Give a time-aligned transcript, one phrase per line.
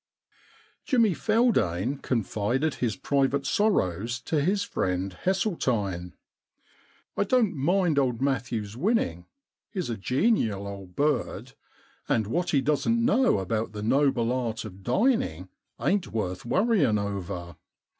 [0.83, 6.13] Jimmy Feldane confided his private sorrows to his friend Hesseltine.
[6.63, 9.27] * I don't mind old Matthews winning.
[9.69, 11.53] He's a genial old bird,
[12.09, 15.91] and what he don't know about the noble art 199 The Problem Club of dining
[15.91, 17.57] ain*t worth worrying over.